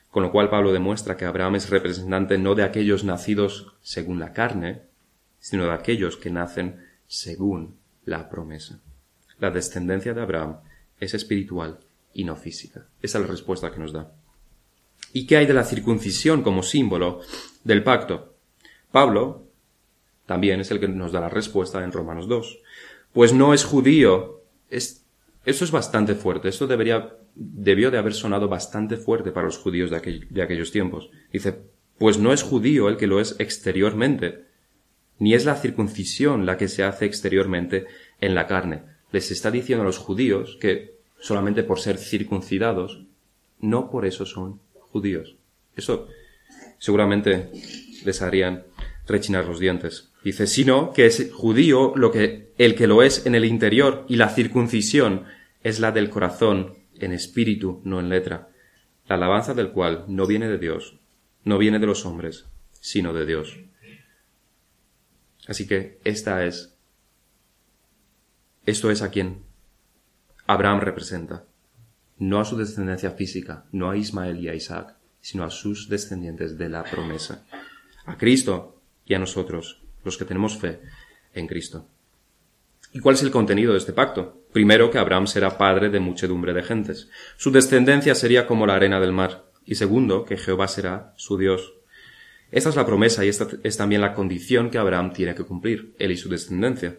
[0.09, 4.33] Con lo cual Pablo demuestra que Abraham es representante no de aquellos nacidos según la
[4.33, 4.81] carne,
[5.39, 8.79] sino de aquellos que nacen según la promesa.
[9.39, 10.57] La descendencia de Abraham
[10.99, 11.79] es espiritual
[12.15, 12.88] y no física.
[13.01, 14.12] Esa es la respuesta que nos da.
[15.13, 17.21] ¿Y qué hay de la circuncisión como símbolo
[17.63, 18.34] del pacto?
[18.91, 19.43] Pablo
[20.25, 22.60] también es el que nos da la respuesta en Romanos 2.
[23.13, 25.06] Pues no es judío, es
[25.45, 26.49] eso es bastante fuerte.
[26.49, 31.12] Esto debería, debió de haber sonado bastante fuerte para los judíos de, de aquellos tiempos.
[31.32, 31.62] Dice,
[31.99, 34.45] pues no es judío el que lo es exteriormente,
[35.19, 37.86] ni es la circuncisión la que se hace exteriormente
[38.21, 38.84] en la carne.
[39.12, 43.04] Les está diciendo a los judíos que solamente por ser circuncidados,
[43.60, 44.60] no por eso son
[44.91, 45.36] judíos.
[45.75, 46.08] Eso
[46.78, 47.51] seguramente
[48.04, 48.63] les harían
[49.08, 50.12] rechinar los dientes.
[50.23, 54.15] Dice, sino que es judío lo que, el que lo es en el interior y
[54.15, 55.25] la circuncisión
[55.63, 58.49] es la del corazón, en espíritu, no en letra,
[59.08, 60.97] la alabanza del cual no viene de Dios,
[61.43, 63.60] no viene de los hombres, sino de Dios.
[65.47, 66.75] Así que esta es,
[68.65, 69.43] esto es a quien
[70.47, 71.45] Abraham representa,
[72.17, 76.58] no a su descendencia física, no a Ismael y a Isaac, sino a sus descendientes
[76.58, 77.45] de la promesa,
[78.05, 80.79] a Cristo y a nosotros, los que tenemos fe
[81.34, 81.88] en Cristo.
[82.93, 84.45] ¿Y cuál es el contenido de este pacto?
[84.53, 87.10] Primero, que Abraham será padre de muchedumbre de gentes.
[87.36, 89.51] Su descendencia sería como la arena del mar.
[89.65, 91.73] Y segundo, que Jehová será su Dios.
[92.51, 95.95] Esta es la promesa y esta es también la condición que Abraham tiene que cumplir,
[95.99, 96.95] él y su descendencia.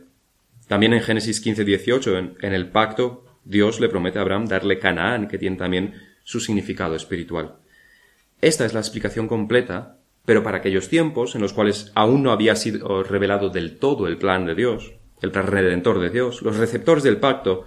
[0.68, 4.78] También en Génesis 15, 18, en, en el pacto, Dios le promete a Abraham darle
[4.78, 7.56] Canaán, que tiene también su significado espiritual.
[8.42, 12.56] Esta es la explicación completa pero para aquellos tiempos en los cuales aún no había
[12.56, 17.18] sido revelado del todo el plan de Dios, el redentor de Dios, los receptores del
[17.18, 17.64] pacto,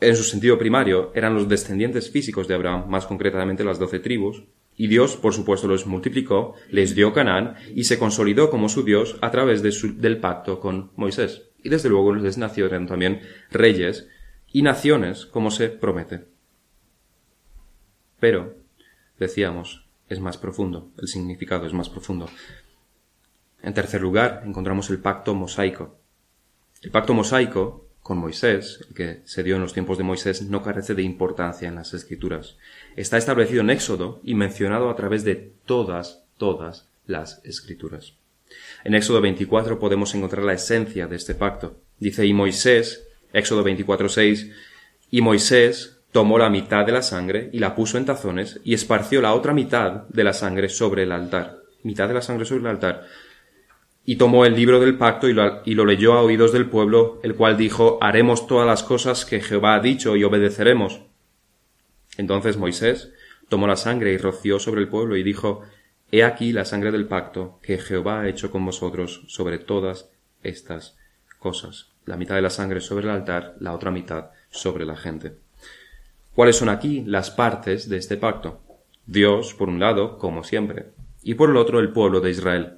[0.00, 4.42] en su sentido primario, eran los descendientes físicos de Abraham, más concretamente las doce tribus,
[4.76, 9.16] y Dios, por supuesto, los multiplicó, les dio Canaán y se consolidó como su Dios
[9.20, 11.42] a través del pacto con Moisés.
[11.64, 14.06] Y desde luego les nacieron también reyes
[14.52, 16.26] y naciones como se promete.
[18.20, 18.54] Pero,
[19.18, 22.28] decíamos, es más profundo, el significado es más profundo.
[23.62, 25.98] En tercer lugar, encontramos el pacto mosaico.
[26.82, 30.62] El pacto mosaico con Moisés, el que se dio en los tiempos de Moisés, no
[30.62, 32.58] carece de importancia en las escrituras.
[32.94, 38.18] Está establecido en Éxodo y mencionado a través de todas, todas las escrituras.
[38.84, 41.80] En Éxodo 24 podemos encontrar la esencia de este pacto.
[41.98, 44.52] Dice, y Moisés, Éxodo 24.6,
[45.10, 49.20] y Moisés tomó la mitad de la sangre y la puso en tazones y esparció
[49.20, 51.58] la otra mitad de la sangre sobre el altar.
[51.82, 53.04] Mitad de la sangre sobre el altar
[54.06, 57.56] y tomó el libro del pacto y lo, leyó a oídos del pueblo, el cual
[57.56, 61.00] dijo, haremos todas las cosas que Jehová ha dicho y obedeceremos.
[62.18, 63.12] Entonces Moisés
[63.48, 65.62] tomó la sangre y roció sobre el pueblo y dijo,
[66.14, 70.08] He aquí la sangre del pacto que Jehová ha hecho con vosotros sobre todas
[70.44, 70.96] estas
[71.40, 71.88] cosas.
[72.04, 75.34] La mitad de la sangre sobre el altar, la otra mitad sobre la gente.
[76.32, 78.60] ¿Cuáles son aquí las partes de este pacto?
[79.06, 80.92] Dios, por un lado, como siempre,
[81.24, 82.74] y por el otro el pueblo de Israel.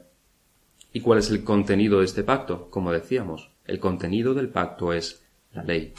[0.95, 2.71] ¿Y cuál es el contenido de este pacto?
[2.71, 5.23] Como decíamos, el contenido del pacto es
[5.53, 5.93] la ley.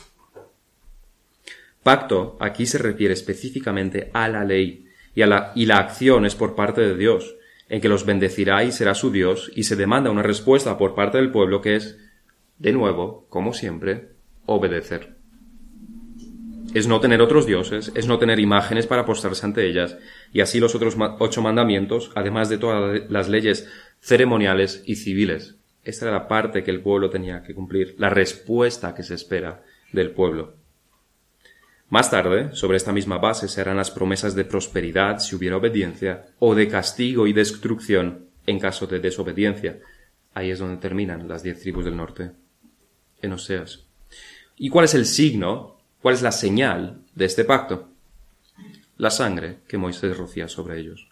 [1.83, 4.86] Pacto aquí se refiere específicamente a la ley
[5.17, 7.37] y, la, la acción es por parte de Dios,
[7.69, 11.17] en que los bendecirá y será su Dios y se demanda una respuesta por parte
[11.17, 11.97] del pueblo que es,
[12.59, 14.09] de nuevo, como siempre,
[14.45, 15.15] obedecer.
[16.75, 19.97] Es no tener otros dioses, es no tener imágenes para postrarse ante ellas,
[20.31, 23.67] y así los otros ocho mandamientos, además de todas las leyes
[23.99, 25.55] ceremoniales y civiles.
[25.83, 29.63] Esta era la parte que el pueblo tenía que cumplir, la respuesta que se espera
[29.91, 30.56] del pueblo.
[31.89, 36.25] Más tarde, sobre esta misma base se harán las promesas de prosperidad si hubiera obediencia,
[36.39, 39.79] o de castigo y destrucción en caso de desobediencia.
[40.33, 42.31] Ahí es donde terminan las diez tribus del norte,
[43.21, 43.85] en Oseas.
[44.57, 47.89] ¿Y cuál es el signo, cuál es la señal de este pacto?
[48.97, 51.07] La sangre que Moisés rocía sobre ellos.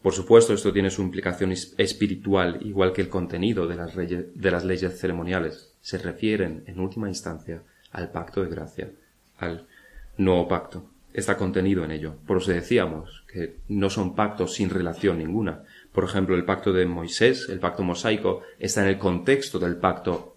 [0.00, 4.64] Por supuesto, esto tiene su implicación espiritual, igual que el contenido de las, de las
[4.64, 5.72] leyes ceremoniales.
[5.80, 8.90] Se refieren, en última instancia, al pacto de gracia,
[9.38, 9.66] al
[10.16, 10.90] nuevo pacto.
[11.12, 12.16] Está contenido en ello.
[12.26, 15.62] Por eso decíamos que no son pactos sin relación ninguna.
[15.92, 20.36] Por ejemplo, el pacto de Moisés, el pacto mosaico, está en el contexto del pacto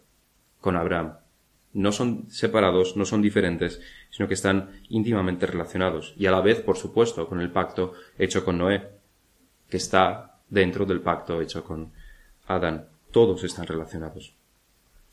[0.61, 1.15] con Abraham.
[1.73, 6.13] No son separados, no son diferentes, sino que están íntimamente relacionados.
[6.17, 8.87] Y a la vez, por supuesto, con el pacto hecho con Noé,
[9.69, 11.91] que está dentro del pacto hecho con
[12.45, 12.87] Adán.
[13.11, 14.33] Todos están relacionados.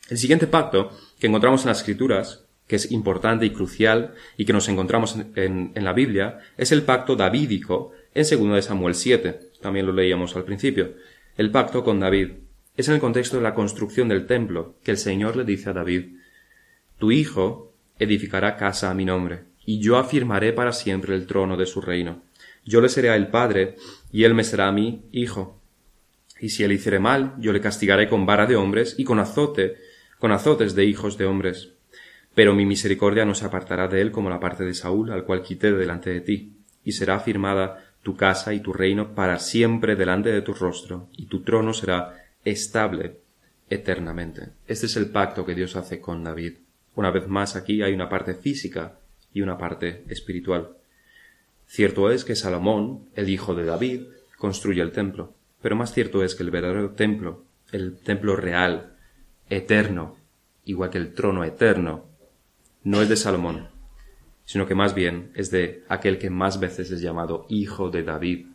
[0.09, 4.53] El siguiente pacto que encontramos en las escrituras, que es importante y crucial y que
[4.53, 9.41] nos encontramos en, la Biblia, es el pacto davídico en 2 de Samuel 7.
[9.61, 10.95] También lo leíamos al principio.
[11.37, 12.33] El pacto con David.
[12.77, 15.75] Es en el contexto de la construcción del templo que el Señor le dice a
[15.75, 16.17] David,
[16.99, 21.67] Tu hijo edificará casa a mi nombre, y yo afirmaré para siempre el trono de
[21.67, 22.23] su reino.
[22.65, 23.77] Yo le seré a el padre,
[24.11, 25.61] y él me será a mí hijo.
[26.41, 29.77] Y si él hiciere mal, yo le castigaré con vara de hombres y con azote,
[30.19, 31.75] con azotes de hijos de hombres.
[32.35, 35.43] Pero mi misericordia no se apartará de él como la parte de Saúl, al cual
[35.43, 36.53] quité delante de ti,
[36.85, 41.27] y será afirmada tu casa y tu reino para siempre delante de tu rostro, y
[41.27, 43.19] tu trono será estable
[43.71, 44.51] eternamente.
[44.67, 46.55] Este es el pacto que Dios hace con David.
[46.97, 48.99] Una vez más aquí hay una parte física
[49.33, 50.77] y una parte espiritual.
[51.67, 54.03] Cierto es que Salomón, el hijo de David,
[54.37, 58.97] construye el templo, pero más cierto es que el verdadero templo, el templo real,
[59.49, 60.17] eterno,
[60.67, 62.05] igual que el trono eterno,
[62.85, 63.69] no es de Salomón,
[64.45, 68.47] sino que más bien es de aquel que más veces es llamado Hijo de David,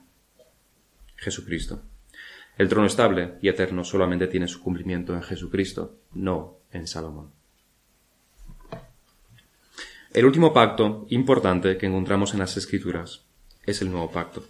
[1.15, 1.81] Jesucristo.
[2.57, 7.31] El trono estable y eterno solamente tiene su cumplimiento en Jesucristo, no en Salomón.
[10.13, 13.25] El último pacto importante que encontramos en las Escrituras
[13.65, 14.45] es el nuevo pacto.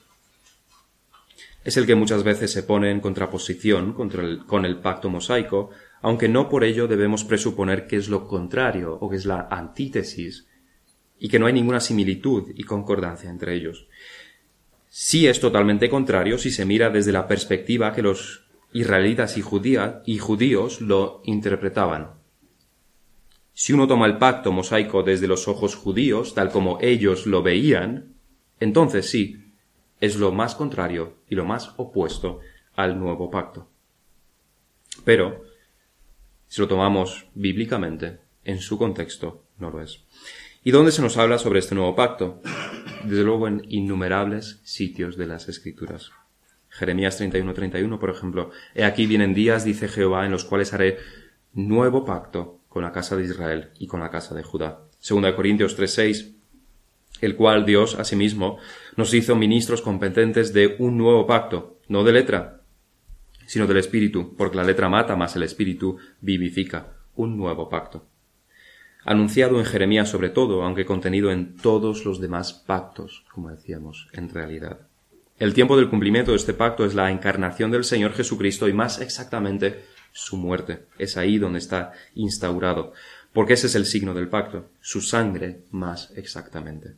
[1.63, 6.50] Es el que muchas veces se pone en contraposición con el pacto mosaico, aunque no
[6.50, 10.48] por ello debemos presuponer que es lo contrario o que es la antítesis
[11.19, 13.88] y que no hay ninguna similitud y concordancia entre ellos.
[14.88, 19.44] Sí es totalmente contrario si se mira desde la perspectiva que los israelitas y,
[20.06, 22.12] y judíos lo interpretaban.
[23.54, 28.13] Si uno toma el pacto mosaico desde los ojos judíos, tal como ellos lo veían,
[28.60, 29.54] entonces sí,
[30.00, 32.40] es lo más contrario y lo más opuesto
[32.76, 33.67] al nuevo pacto.
[35.04, 35.44] Pero,
[36.50, 40.04] si lo tomamos bíblicamente, en su contexto, no lo es.
[40.63, 42.41] ¿Y dónde se nos habla sobre este nuevo pacto?
[43.06, 46.12] Desde luego en innumerables sitios de las Escrituras.
[46.67, 48.52] Jeremías 31-31, por ejemplo.
[48.75, 50.97] He aquí vienen días, dice Jehová, en los cuales haré
[51.54, 54.81] nuevo pacto con la casa de Israel y con la casa de Judá.
[55.08, 56.35] 2 Corintios 3:6,
[57.21, 58.58] el cual Dios asimismo
[58.95, 62.59] nos hizo ministros competentes de un nuevo pacto, no de letra,
[63.50, 68.06] sino del Espíritu, porque la letra mata, más el Espíritu vivifica, un nuevo pacto.
[69.04, 74.29] Anunciado en Jeremías sobre todo, aunque contenido en todos los demás pactos, como decíamos, en
[74.29, 74.81] realidad.
[75.39, 79.02] El tiempo del cumplimiento de este pacto es la encarnación del Señor Jesucristo y más
[79.02, 80.85] exactamente su muerte.
[81.00, 82.93] Es ahí donde está instaurado,
[83.33, 86.97] porque ese es el signo del pacto, su sangre más exactamente.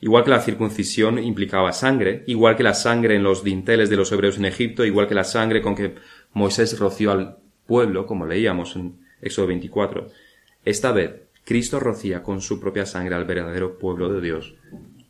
[0.00, 4.10] Igual que la circuncisión implicaba sangre, igual que la sangre en los dinteles de los
[4.12, 5.94] hebreos en Egipto, igual que la sangre con que
[6.32, 10.08] Moisés roció al pueblo, como leíamos en Éxodo 24,
[10.64, 14.54] esta vez Cristo rocía con su propia sangre al verdadero pueblo de Dios,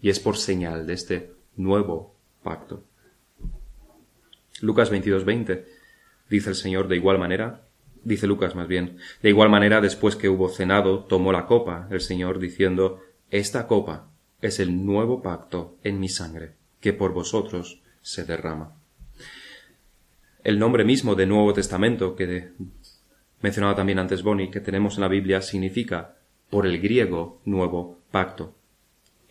[0.01, 2.85] y es por señal de este nuevo pacto.
[4.61, 5.65] Lucas 22:20
[6.29, 7.63] dice el Señor de igual manera,
[8.05, 12.01] dice Lucas más bien, de igual manera después que hubo cenado, tomó la copa el
[12.01, 13.01] Señor diciendo,
[13.31, 14.10] esta copa
[14.41, 18.73] es el nuevo pacto en mi sangre, que por vosotros se derrama.
[20.43, 22.53] El nombre mismo de Nuevo Testamento, que
[23.43, 26.17] mencionaba también antes Bonnie, que tenemos en la Biblia, significa
[26.49, 28.55] por el griego nuevo pacto.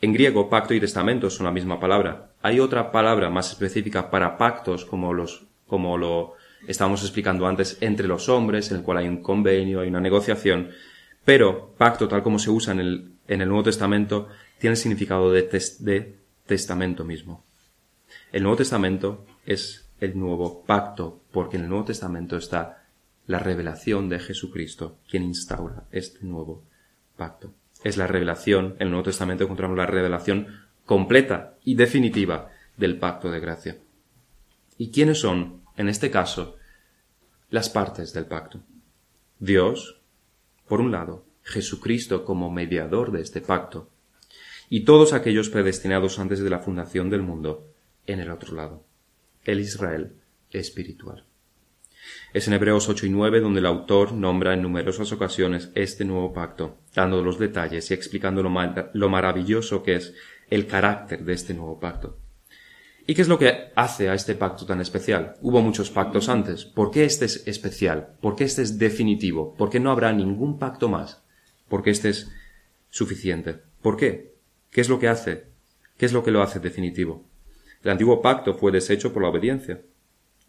[0.01, 2.32] En griego, pacto y testamento son la misma palabra.
[2.41, 6.36] Hay otra palabra más específica para pactos, como los, como lo
[6.68, 10.70] estábamos explicando antes, entre los hombres, en el cual hay un convenio, hay una negociación.
[11.26, 14.27] Pero pacto, tal como se usa en el, en el Nuevo Testamento,
[14.57, 15.43] tiene el significado de,
[15.80, 17.45] de testamento mismo.
[18.32, 22.88] El Nuevo Testamento es el nuevo pacto, porque en el Nuevo Testamento está
[23.27, 26.63] la revelación de Jesucristo, quien instaura este nuevo
[27.15, 27.53] pacto.
[27.84, 30.47] Es la revelación, en el Nuevo Testamento encontramos la revelación
[30.86, 33.77] completa y definitiva del pacto de gracia.
[34.77, 36.55] ¿Y quiénes son, en este caso,
[37.51, 38.61] las partes del pacto?
[39.38, 40.01] Dios,
[40.67, 43.89] por un lado, Jesucristo como mediador de este pacto,
[44.70, 47.74] y todos aquellos predestinados antes de la fundación del mundo
[48.06, 48.86] en el otro lado,
[49.43, 50.14] el Israel
[50.52, 51.26] espiritual.
[52.34, 56.32] Es en Hebreos 8 y 9 donde el autor nombra en numerosas ocasiones este nuevo
[56.34, 58.52] pacto, dando los detalles y explicando lo,
[58.93, 60.14] lo maravilloso que es
[60.50, 62.18] el carácter de este nuevo pacto.
[63.08, 65.34] ¿Y qué es lo que hace a este pacto tan especial?
[65.41, 66.66] Hubo muchos pactos antes.
[66.66, 68.16] ¿Por qué este es especial?
[68.22, 69.56] ¿Por qué este es definitivo?
[69.56, 71.24] ¿Por qué no habrá ningún pacto más?
[71.70, 72.32] ¿Por qué este es
[72.89, 73.57] suficiente?
[73.82, 74.34] ¿Por qué?
[74.72, 75.45] ¿Qué es lo que hace?
[75.97, 77.30] ¿Qué es lo que lo hace definitivo?
[77.84, 79.82] El antiguo pacto fue deshecho por la obediencia.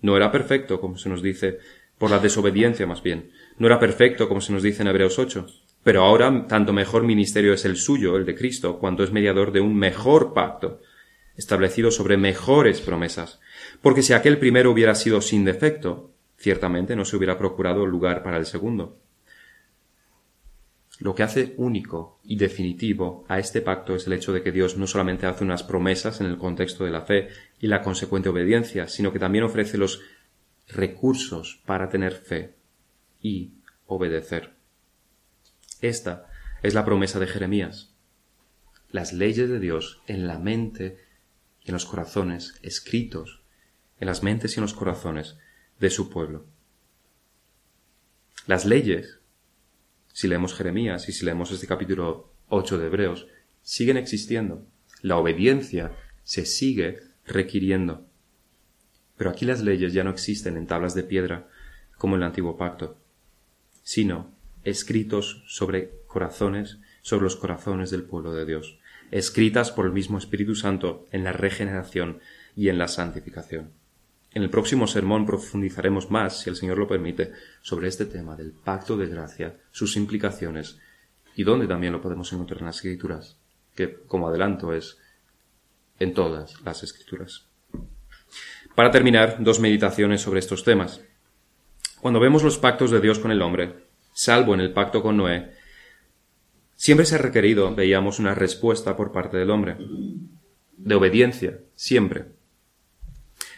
[0.03, 1.59] No era perfecto, como se nos dice,
[1.99, 3.31] por la desobediencia más bien.
[3.59, 5.47] No era perfecto, como se nos dice en Hebreos 8.
[5.85, 9.61] Pero ahora tanto mejor ministerio es el suyo, el de Cristo, cuanto es mediador de
[9.61, 10.81] un mejor pacto,
[11.37, 13.41] establecido sobre mejores promesas.
[13.83, 18.39] Porque si aquel primero hubiera sido sin defecto, ciertamente no se hubiera procurado lugar para
[18.39, 18.99] el segundo.
[21.01, 24.77] Lo que hace único y definitivo a este pacto es el hecho de que Dios
[24.77, 27.29] no solamente hace unas promesas en el contexto de la fe
[27.59, 30.03] y la consecuente obediencia, sino que también ofrece los
[30.69, 32.55] recursos para tener fe
[33.23, 33.55] y
[33.87, 34.53] obedecer.
[35.81, 36.27] Esta
[36.63, 37.95] es la promesa de Jeremías.
[38.91, 40.99] Las leyes de Dios en la mente
[41.63, 43.41] y en los corazones, escritos
[44.01, 45.39] en las mentes y en los corazones
[45.79, 46.45] de su pueblo.
[48.47, 49.20] Las leyes
[50.13, 53.27] si leemos Jeremías y si leemos este capítulo 8 de Hebreos,
[53.63, 54.67] siguen existiendo.
[55.03, 55.93] La obediencia
[56.25, 58.07] se sigue requiriendo.
[59.17, 61.49] Pero aquí las leyes ya no existen en tablas de piedra
[61.97, 62.99] como en el antiguo pacto,
[63.83, 64.35] sino
[64.65, 68.79] escritos sobre corazones, sobre los corazones del pueblo de Dios,
[69.11, 72.21] escritas por el mismo Espíritu Santo en la regeneración
[72.57, 73.80] y en la santificación.
[74.33, 78.53] En el próximo sermón profundizaremos más, si el Señor lo permite, sobre este tema del
[78.53, 80.79] pacto de gracia, sus implicaciones
[81.35, 83.39] y dónde también lo podemos encontrar en las Escrituras,
[83.75, 84.99] que, como adelanto, es
[85.99, 87.47] en todas las Escrituras.
[88.77, 91.01] Para terminar, dos meditaciones sobre estos temas.
[92.01, 95.51] Cuando vemos los pactos de Dios con el hombre, salvo en el pacto con Noé,
[96.77, 99.77] siempre se ha requerido, veíamos, una respuesta por parte del hombre.
[100.77, 102.40] De obediencia, siempre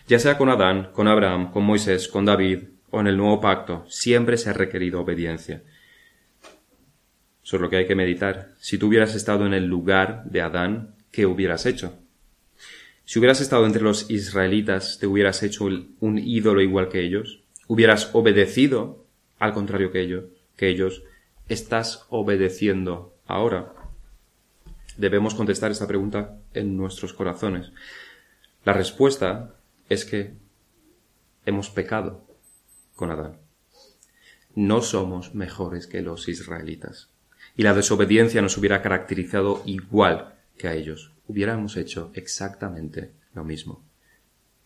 [0.09, 3.85] ya sea con Adán, con Abraham, con Moisés, con David o en el nuevo pacto,
[3.89, 5.63] siempre se ha requerido obediencia.
[7.45, 8.51] Eso es lo que hay que meditar.
[8.61, 11.99] Si tú hubieras estado en el lugar de Adán, ¿qué hubieras hecho?
[13.05, 17.43] Si hubieras estado entre los israelitas, ¿te hubieras hecho un ídolo igual que ellos?
[17.67, 19.05] ¿Hubieras obedecido
[19.39, 20.25] al contrario que ellos?
[20.57, 21.03] Que ellos
[21.49, 23.73] estás obedeciendo ahora.
[24.97, 27.73] Debemos contestar esta pregunta en nuestros corazones.
[28.65, 29.57] La respuesta
[29.93, 30.35] es que
[31.45, 32.27] hemos pecado
[32.97, 33.39] con Adán.
[34.55, 37.11] No somos mejores que los israelitas.
[37.55, 41.13] y la desobediencia nos hubiera caracterizado igual que a ellos.
[41.27, 43.85] Hubiéramos hecho exactamente lo mismo.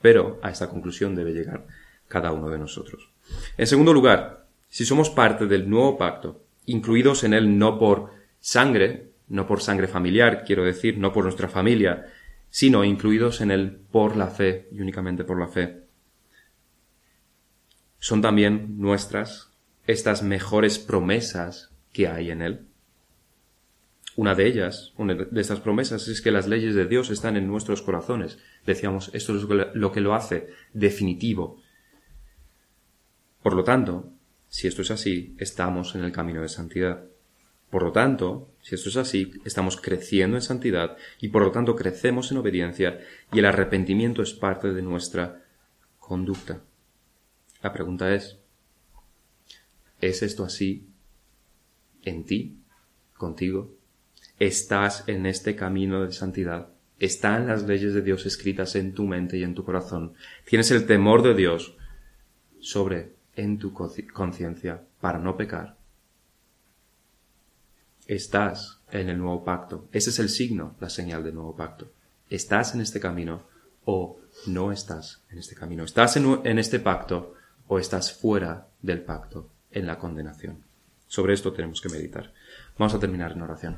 [0.00, 1.66] Pero a esta conclusión debe llegar
[2.06, 3.10] cada uno de nosotros.
[3.56, 9.10] En segundo lugar, si somos parte del nuevo pacto, incluidos en él no por sangre,
[9.26, 12.06] no por sangre familiar, quiero decir, no por nuestra familia,
[12.56, 15.82] sino incluidos en él por la fe y únicamente por la fe.
[17.98, 19.52] Son también nuestras
[19.86, 22.66] estas mejores promesas que hay en él.
[24.16, 27.46] Una de ellas, una de estas promesas, es que las leyes de Dios están en
[27.46, 28.38] nuestros corazones.
[28.64, 29.42] Decíamos, esto es
[29.74, 31.60] lo que lo hace definitivo.
[33.42, 34.14] Por lo tanto,
[34.48, 37.04] si esto es así, estamos en el camino de santidad.
[37.68, 41.76] Por lo tanto, si esto es así, estamos creciendo en santidad y por lo tanto
[41.76, 42.98] crecemos en obediencia
[43.32, 45.44] y el arrepentimiento es parte de nuestra
[46.00, 46.62] conducta.
[47.62, 48.40] La pregunta es,
[50.00, 50.84] ¿es esto así
[52.02, 52.58] en ti,
[53.16, 53.72] contigo?
[54.40, 56.70] ¿Estás en este camino de santidad?
[56.98, 60.14] ¿Están las leyes de Dios escritas en tu mente y en tu corazón?
[60.44, 61.76] ¿Tienes el temor de Dios
[62.58, 65.75] sobre en tu conciencia para no pecar?
[68.06, 69.88] Estás en el nuevo pacto.
[69.92, 71.90] Ese es el signo, la señal del nuevo pacto.
[72.30, 73.42] ¿Estás en este camino
[73.84, 75.84] o no estás en este camino?
[75.84, 77.34] ¿Estás en, en este pacto
[77.66, 80.64] o estás fuera del pacto en la condenación?
[81.08, 82.32] Sobre esto tenemos que meditar.
[82.78, 83.74] Vamos a terminar en oración.